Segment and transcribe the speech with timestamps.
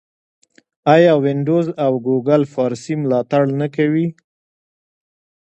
[0.95, 4.07] آیا وینډوز او ګوګل فارسي ملاتړ نه کوي؟